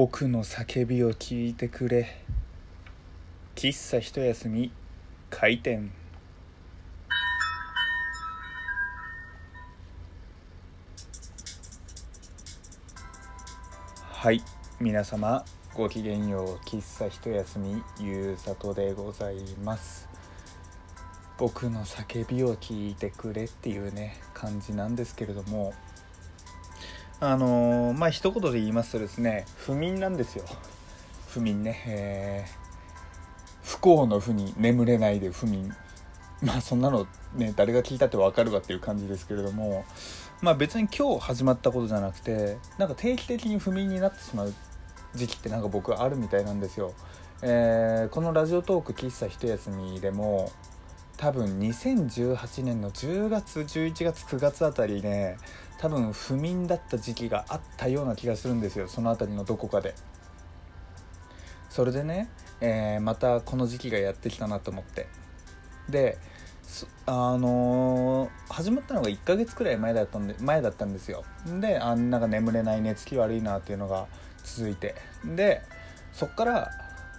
[0.00, 2.22] 僕の叫びを聞いてくれ。
[3.56, 4.70] 喫茶一休み
[5.28, 5.90] 開店。
[14.12, 14.40] はい
[14.78, 16.64] 皆様ごきげんよう。
[16.64, 20.08] 喫茶一休みゆうさとでございます。
[21.38, 25.74] 僕の叫びを聞いてくれっていうね感じなんですけれども。
[27.20, 30.44] あのー、まあ一言で言いますとですね不眠なんですよ。
[31.28, 35.74] 不眠ね、えー、不幸の不に眠れないで不眠。
[36.42, 39.84] まあそんなのね誰が聞いたって分かるわっていう感じですけれども
[40.40, 44.54] まあ別に今日始まったことじゃなくてなんか定期的に不眠になってしまう
[45.14, 46.94] 時期ってなんか僕はあるみたいなんですよ、
[47.42, 50.52] えー、このラジオトーク喫茶一休みでも
[51.18, 55.36] 多分2018年の10月11月9月あたりね
[55.78, 59.94] 多分不眠だった時期があったような気がするんですよその辺りのどこかで。
[61.68, 65.06] それでね、えー、またこの時期がやってきたなと思って。
[65.88, 66.18] で
[67.06, 71.24] あのー、始まったのが1ヶ月くらい前だったんで前だったんですよ。
[71.60, 74.06] であんなが眠れない寝つき悪いなっていうのが
[74.44, 74.94] 続いて。
[75.24, 75.62] で
[76.12, 76.70] そっから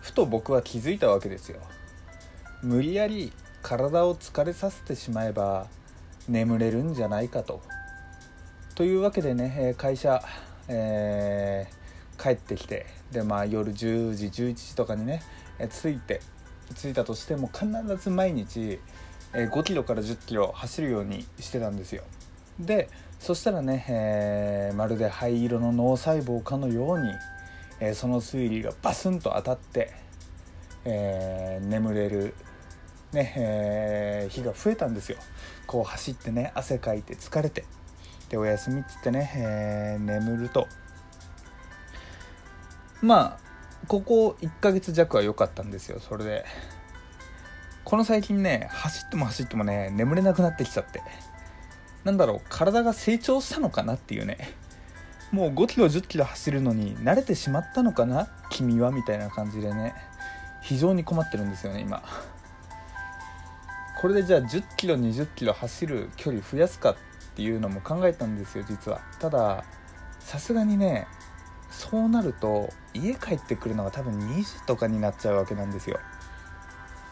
[0.00, 1.60] ふと僕は気づいたわけですよ。
[2.62, 5.68] 無理やり体を疲れさせてしまえば
[6.28, 7.62] 眠れるんじゃないかと。
[8.74, 10.22] というわけでね会社、
[10.68, 15.22] えー、帰ってきてで、まあ、夜10時11時とかにね
[15.70, 16.20] 着いて
[16.74, 17.66] 着いたとしても必
[18.02, 18.80] ず毎日
[19.32, 22.04] 5キロから10キロ走るようにしてたんですよ。
[22.58, 27.12] でそしたらね、えー、まるで灰色の脳細胞かのように、
[27.78, 29.92] えー、その推理がバスンと当たって、
[30.84, 32.34] えー、眠れる
[33.12, 35.18] ねえー、日が増えたんですよ。
[35.66, 37.64] こう走ってね汗かいて疲れて。
[38.30, 40.66] でお休みっつってね、えー、眠ると。
[43.02, 43.38] まあ
[43.88, 46.00] ここ1ヶ月弱は良かったんですよ。
[46.00, 46.44] それで。
[47.84, 51.02] この最近ね走っても走ってもね眠れなくなってきちゃって。
[52.04, 54.38] なんだろう体が成長したのかなっていうね。
[55.30, 58.90] もう5キロ1 0キロ走るのに慣れてしまったのかな君は？
[58.90, 59.94] みたいな感じでね。
[60.62, 62.02] 非常に困ってるんですよね今。
[64.02, 66.96] これでじゃあ1 0キロ2 0キロ走る距離増やすかっ
[67.36, 69.00] ていうのも考えたんですよ実は。
[69.20, 69.64] ただ
[70.18, 71.06] さすがにね
[71.70, 76.00] そうなると家帰ってくるのが多分2時とかになっちゃうわけなんですよ。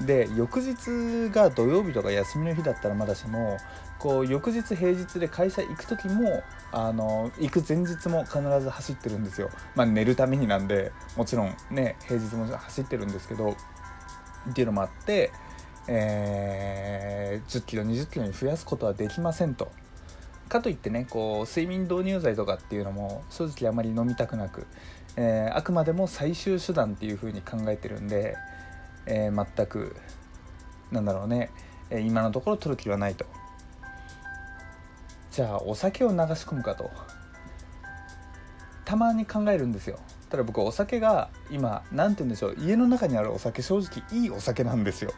[0.00, 3.58] で翌日が土曜日とか休みの日だったらまだしも
[4.00, 9.50] こう翌日平日で会社行く時もあの行く前日も必ず走ってるんですよ。
[9.76, 13.54] まあ寝るためになんでもちろんね平日も走ってるんですけど
[14.50, 15.30] っていうのもあって
[15.88, 19.70] えー、10キロ20キロに増やすことはできませんと。
[20.48, 24.66] かといってねこう睡眠導入剤とかっていうのも正直あまり飲みたくなく、
[25.16, 28.36] えー、あくまでも最終手段っていう風に考えてるんで、
[29.06, 29.94] えー、全く
[30.90, 31.50] なんだろうね、
[31.90, 33.24] 今のところ取る気はないと。
[35.30, 36.90] じゃあお酒を流し込むかと。
[38.84, 40.00] たまに考えるんですよ。
[40.28, 42.56] ただ僕お酒が今何て言うんでしょう。
[42.58, 45.12] 家の中にあるお酒正直いいお酒なんですよ。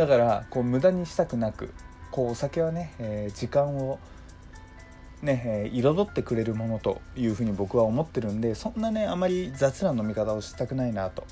[0.00, 1.74] だからこう無駄にしたくなく
[2.10, 3.98] こうお酒はね、えー、時間を
[5.20, 11.26] ね、えー、彩ってくれるものというふうに僕は思ってるんでそんなねあまり雑な飲み方をしたくないなと。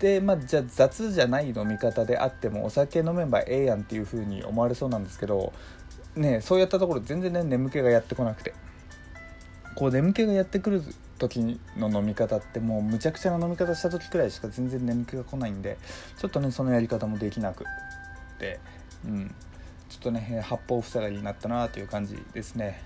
[0.00, 5.52] でまあじゃあ雑じゃない飲み方であってもお酒飲めばええやんっていうふうに思われそうなんですけど
[6.16, 8.52] ねそうやったところ全然ね眠気がやってこなくて。
[9.74, 10.82] こう眠気がやってくる
[11.28, 15.78] 時の飲み方ってもうむちゃくちゃな飲み方した時くらいしか全然眠気が来ないんで
[16.18, 17.66] ちょっとねそのやり方もできなくっ
[18.38, 18.60] て
[19.06, 19.34] うん。
[19.92, 22.82] ちょっとね八方塞がりになったなという感じですね。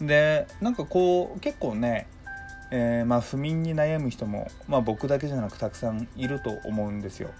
[0.00, 2.08] でなんかこう結構ね
[2.72, 7.30] えー、まあ不眠に悩む人も、まあ、僕だけじゃなくたくさんいると思うんですよ。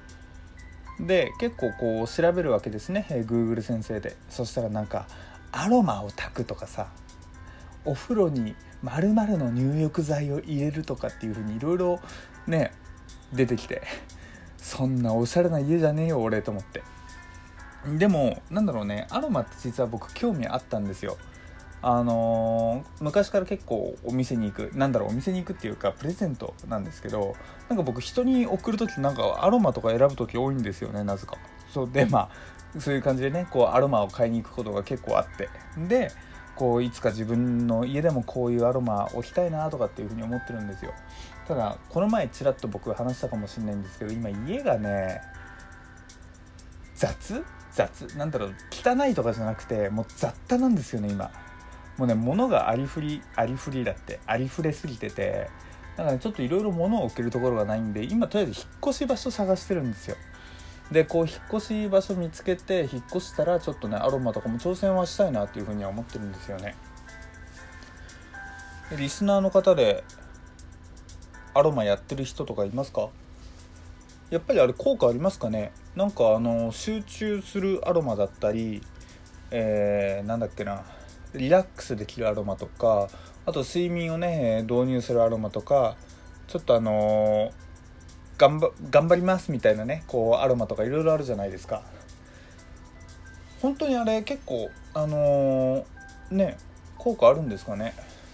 [1.00, 4.16] で結構こう調べるわけですね、えー、Google 先生で。
[4.28, 5.06] そしたらなんか
[5.50, 6.88] アロマを炊くとかさ
[7.84, 12.00] お風呂に〇〇の入浴剤を入れるとかっていう風にいろいろ
[12.46, 12.72] ね
[13.32, 13.82] 出てきて
[14.56, 16.82] そんなおしゃれな家じゃねえよ俺と思って。
[17.96, 21.16] でもなんだろうねアロマって実は僕興味あったんですよ。
[21.82, 27.34] あのー、昔から結構お店に行くなんだろうお店に行くっていうかプレゼントなんですけど
[27.70, 31.38] なんか僕人に送る時なんかアロマとか選ぶ時多いんですよねなぜか。
[31.72, 32.28] そうでま
[32.76, 35.48] あそういう感じでねこうアロマを買いに行くことが結構あって。
[35.88, 36.12] で
[36.60, 40.92] こういつか自分の家でもこういうアロマ置きたいなとかっていうふうに思ってるんですよ。
[41.48, 45.22] ただこの前ちらっと僕話したかもしれないんですけど今家がね
[46.94, 47.42] 雑？
[47.72, 48.14] 雑？
[48.18, 51.32] なんだろう汚いとかじゃなくてもう雑多なんですよね今。
[51.96, 55.48] もうね物がありふりありふりだってありふれすぎてて
[55.96, 60.16] だから、ね、ちょっといろいろ物を置けるところがないんで今とりあえず引っ越し場所探してるんですよ。
[60.90, 66.74] でこう引っ越し場所見つけて引っ越したらちょっとねアロマとかも挑戦はしたいなっていうふうには思ってるんですよね。
[68.98, 70.02] リスナーの方で
[71.54, 73.08] アロマやってる人とかいますか？
[74.30, 75.72] やっぱりあれ効果ありますかね？
[75.94, 78.82] なんかあの集中するアロマだったり
[79.52, 80.84] えー、なんだっけな
[81.34, 83.08] リラックスできるアロマとか
[83.46, 85.96] あと睡眠をね導入するアロマとか
[86.46, 87.52] ちょっとあのー、
[88.40, 91.82] 頑張頑張りますみたいなねこうアロマとかいろいろあるじゃないですか
[93.60, 96.56] 本当にあれ結構あのー、ね
[96.96, 97.92] 効果あるんですかね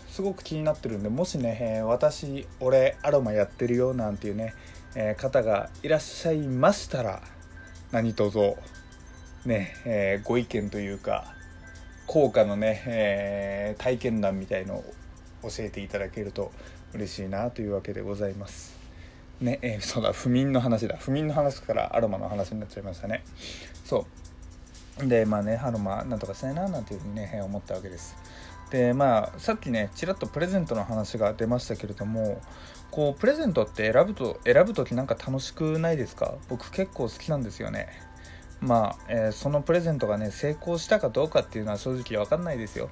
[0.09, 4.55] すごく気になってるんでもしね、えー、私俺アロマやってるよなんていうね、
[4.95, 7.21] えー、方がいらっしゃいましたら
[7.91, 8.55] 何卒
[9.45, 11.35] ね、え、ご意見というか
[12.07, 14.95] 効果のね、え、体験談みたいのを
[15.43, 16.51] 教えていただけると
[16.95, 18.86] 嬉しいなというわけでございます。
[19.41, 20.97] ね、えー、そうだ不眠の話だ。
[20.99, 23.23] 不眠の話からアロマの話になっちゃいましたね。
[23.85, 24.07] そ
[25.03, 25.07] う。
[25.07, 28.17] でまあねアロマなんとかしたいななんていうふうにね思ったわけです。
[28.71, 32.41] でまあさっきねちらっとプレゼントの話が出ましたけれども
[32.91, 36.35] こうプレゼントって選ぶと選ぶ時なんか楽しくないですか？
[36.49, 37.89] 僕結構好きなんですよね。
[38.63, 42.89] まあ、えー、そのプレゼントがね成功したかどうかっていうのは正直分かんないですよ。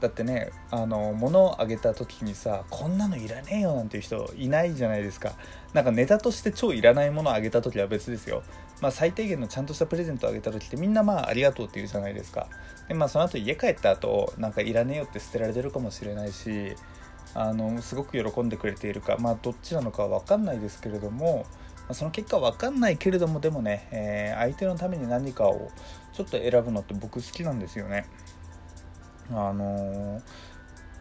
[0.00, 5.32] だってねあの物をあげた時にさこんなのいらねえよなんていう人いないじゃないですか。
[5.74, 8.42] なんかネタとして超いらないものをあげた時は別ですよ。
[8.80, 12.48] まあ最低限のちゃんとしたプレゼントをあげた時ってみんなまあありがとうって言うじゃないですか。
[12.86, 16.76] でまあその後家帰った後なんかいらねえよって捨てられてるかもしれないし
[17.34, 21.44] あのすごく喜んでくれているかまあどっちなのかは分かんないですけれども
[21.92, 25.70] その結果分かんないけれどもでもね、えー、相手のために何かを
[26.12, 28.06] ちょっと選ぶのって僕好きなんですよね。
[29.30, 30.22] あの、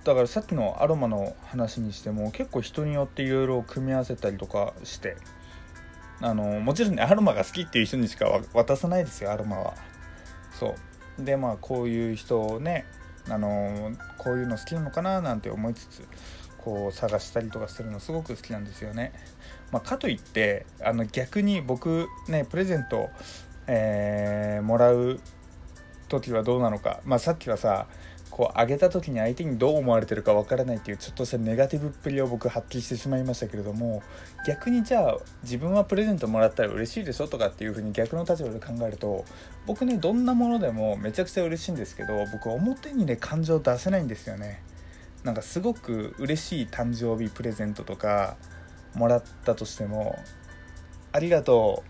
[0.03, 5.17] だからさっきのアロマの話にしても結構人によっていろいろ組み合わせたりとかして
[6.21, 9.73] あの、もちろんねアロマが好きっていう人にしか渡さないですよアロマは。
[10.57, 10.75] そ
[11.19, 12.85] うでまあこういう人をね
[13.29, 16.07] あのこういうの好きなのかななんて思いつつ
[16.57, 19.13] こう探したりとかするのすごく好きなんですよね。
[19.71, 23.09] まあ、かといってあの逆に僕ねプレゼント、
[23.67, 25.19] えー、もらう
[26.07, 27.87] 時はどうなのか、まあ、さっきはさ
[28.29, 34.03] こうあげた時に相手にどう思われてるかわからないっていうちょっとしたネガティブっぷりを僕発揮してしまいましたけれども
[34.45, 39.25] 逆にじゃあ自分はプレゼントもらったら嬉しいでしょとかっていう風に逆の立場で考えると
[39.65, 44.61] 僕ねどんなものでもめちゃくちゃ嬉しいんですけど僕表にね感情出せないんですよね。
[45.23, 48.37] なんかすごく嬉しい誕生日プレゼントとか
[48.93, 50.17] もらったとしても
[51.11, 51.83] ありがと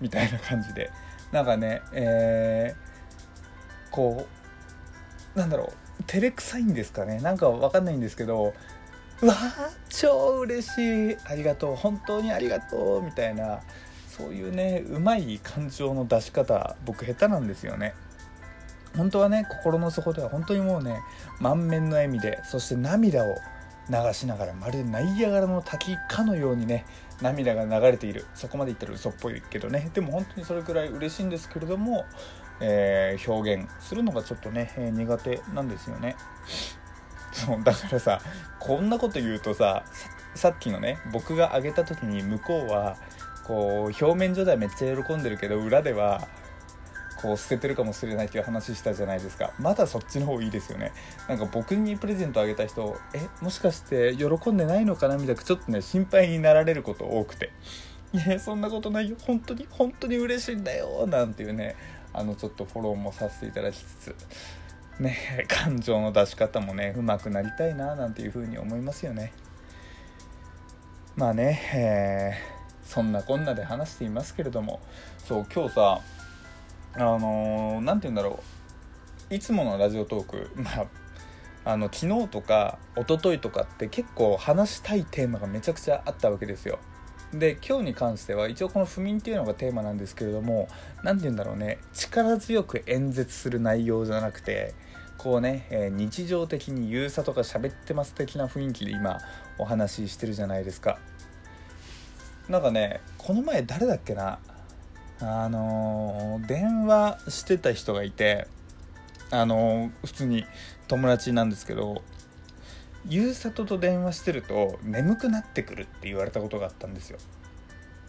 [0.00, 0.90] うみたいな感じで。
[1.32, 4.39] なんかねえー、こう
[5.40, 7.20] なんだろう照れくさいんですかね。
[7.20, 8.54] なんかわかんないんですけど
[9.22, 11.16] うわー超嬉しい。
[11.24, 11.76] ありがとう。
[11.76, 13.60] 本当にありがとうみたいな
[14.08, 17.94] そういうねうまい感情の出し方僕下手なんですよね。
[18.96, 21.00] 本当はね心の底では本当にもうね
[21.38, 23.36] 満面の笑みでそして涙を
[23.88, 26.84] 流しながらまるでナイアガラの滝かのようにね
[27.20, 28.24] 涙が流れている。
[28.34, 29.90] そこまで言ったら嘘っぽいけどね。
[29.92, 32.04] でも本当にそれくらい嬉しいんですけれども、
[32.60, 36.16] えー、表現するのがちょっとね、えー、苦手なんですよね。
[37.32, 38.20] そうだからさ
[38.58, 39.84] こんなこと言うとさ
[40.34, 42.96] さっきのね僕があげた時に向こうは
[43.44, 46.26] こう表面上ではめっちゃ喜んでるけど裏では
[47.22, 49.52] こう捨ててるかもしれないっていう話したじゃないですか。
[49.58, 50.92] まだそっちの方いいですよね。
[51.28, 57.50] なんか僕にプレゼントあげた人えもしかして喜んでないのかなみたいなちょっとね心配になられること多くて。
[58.12, 59.16] いやそんなことないよ。
[59.24, 61.76] 本当に本当に嬉しいんだよなんていうね
[62.12, 64.16] あのちょっとフォローもさせていただきつつ
[65.00, 69.32] ね 感情の出し方もねうまくなりたいななんていうふうに思いますよね。
[71.16, 74.80] まあね、えー、そんなこんなで話していますけれども
[75.18, 76.00] そう今日さ
[76.94, 78.40] あの何、ー、て言うんだろ
[79.30, 79.34] う。
[79.34, 80.86] いつものラジオトーク まあ
[81.64, 86.78] あの昨日とか一昨日とかって結構話したいテーマがめちゃくちゃあったわけですよ。
[87.32, 90.68] で今日に関しては一応この不眠っていうのがテーマなんですけれども
[91.04, 94.74] 何て言うんだろうね力強く演説する内容じゃなくて
[95.16, 99.18] こうね、えー、日常的に優さとか喋ってます的な雰囲気で今
[99.58, 100.98] お話ししてるじゃないですか。
[102.48, 104.38] なんかねこの前誰だっけな
[105.20, 108.48] あの電話してた人がいて
[109.30, 110.46] あの普通に
[110.88, 112.02] 友達なんですけど
[113.08, 117.18] ゆうさとと電話してると眠くなってくるって言われたことがあったんですよ。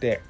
[0.00, 0.22] で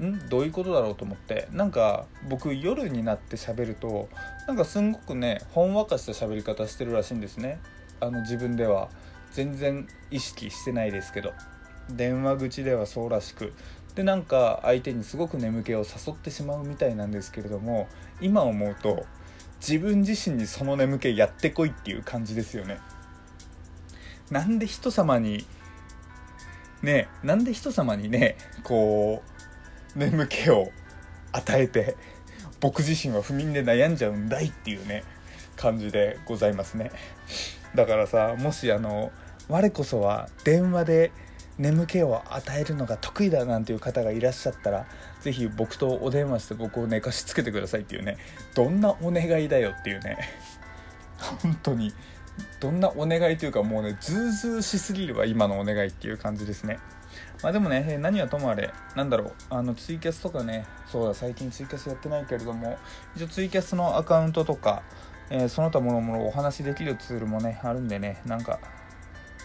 [0.00, 0.28] ん？
[0.28, 4.08] どういうことだろうと思ってなんか僕夜になって喋ると
[4.46, 7.60] なんかすんごくねほんわかした喋り方してるらしいんですね。
[8.00, 8.88] あの自分では。
[9.32, 11.32] 全然意識してないですけど。
[11.88, 13.52] 電話口ではそうらしく。
[13.94, 17.86] でなんか相手にすごく眠気を誘ってしまうみたいなんですけれども
[18.20, 19.04] 今思うと
[19.60, 22.78] 自分自身にその眠気やってこいっていう感じですよね。
[24.30, 25.46] なんで人様に
[26.82, 29.22] ねなんで人様にねこ
[29.96, 30.70] う眠気を
[31.32, 31.96] 与えて
[32.60, 35.04] 僕自身は不眠で悩んじゃうんだいっていうね
[35.56, 36.90] 感じでございますね。
[37.74, 39.12] だからさもしあの
[39.48, 41.12] 我こそは電話で
[41.58, 44.86] 眠気を与えるのが得意だなんていう方がいらっしゃったら
[45.20, 48.16] 是非僕とお電話して僕を寝かしつけてくださいっていうね
[48.54, 50.18] どんなお願いだよっていうね
[51.42, 51.92] 本当に
[52.60, 56.78] どんなお願いというかもうねズうずうしすぎるわ今のお願いっていう感じですね。
[57.42, 62.78] まあでもね何はともあれなんだろうあのツイキャスとかねそうだ最近ツイキャスやってないけれども
[63.16, 64.82] 一応ツイキャスのアカウントとか、
[65.30, 68.60] えー、その他もろもろお話しできるツールもねあるんでねなんか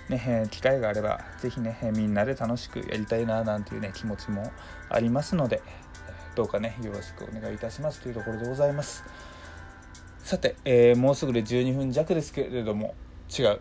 [0.10, 4.51] ねえ、機会があれば是非ねみんなで楽しくやりたいななんていうね気持ちも
[4.89, 5.63] ありますので
[6.36, 9.04] どうかねよろしくお願いいたしますというところでございます。
[10.25, 12.96] さて、えー、もうすぐで12分弱ですけれども
[13.29, 13.60] 違う。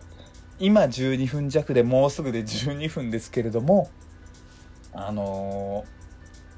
[0.57, 3.91] 今12分弱でもうすぐで12分ですけれども
[4.91, 5.85] あの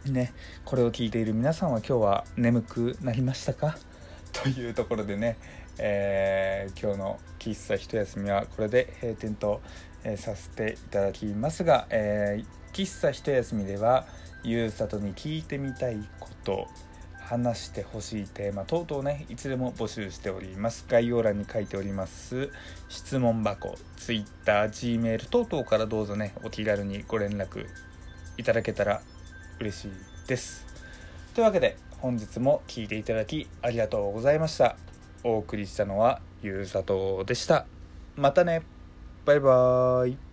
[0.05, 0.33] ー、ね
[0.63, 3.77] これを聞いている皆さんは今日は眠くなりましたか？
[4.31, 5.37] というところでね、
[5.77, 9.59] えー、今日の喫茶一休みはこれで閉店と、
[10.05, 14.07] えー、させていただきますが、えー、喫茶一休みでは
[14.45, 16.69] ゆうさとに聞いてみたいこと。
[17.27, 20.85] 話してほしいテーマ等々ねいつでも募集しております。
[20.87, 22.49] 概要欄に書いております。
[22.87, 27.65] 質問箱 TwitterGmail 等々からどうぞねお気軽にご連絡
[28.37, 29.01] いただけたら
[29.59, 29.91] 嬉しい
[30.27, 30.65] です。
[31.35, 34.77] というわけで本日も聴いていただきありがとうございました。
[35.23, 37.65] お送りしたのはゆうさとでした。
[38.15, 38.61] またね。
[39.25, 40.26] バイバーイ。